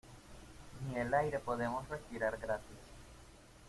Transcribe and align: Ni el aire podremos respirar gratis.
Ni 0.87 0.97
el 0.99 1.13
aire 1.13 1.37
podremos 1.37 1.87
respirar 1.87 2.35
gratis. 2.39 2.89